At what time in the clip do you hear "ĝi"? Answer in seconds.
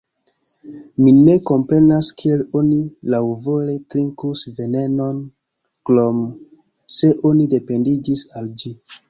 8.65-8.75